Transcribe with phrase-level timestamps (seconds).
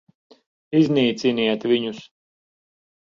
[0.79, 2.03] Iznīciniet viņus!